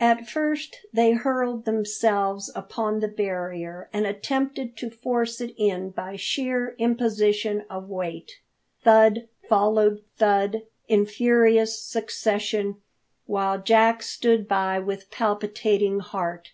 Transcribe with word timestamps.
At 0.00 0.28
first 0.28 0.78
they 0.92 1.12
hurled 1.12 1.64
themselves 1.64 2.50
upon 2.56 2.98
the 2.98 3.06
barrier 3.06 3.88
and 3.92 4.04
attempted 4.04 4.76
to 4.78 4.90
force 4.90 5.40
it 5.40 5.54
in 5.56 5.90
by 5.90 6.16
sheer 6.16 6.74
imposition 6.78 7.64
of 7.70 7.88
weight. 7.88 8.32
Thud 8.82 9.28
followed 9.48 10.02
thud 10.16 10.62
in 10.88 11.06
furious 11.06 11.80
succession, 11.80 12.78
while 13.26 13.62
Jack 13.62 14.02
stood 14.02 14.48
by 14.48 14.80
with 14.80 15.08
palpitating 15.12 16.00
heart. 16.00 16.50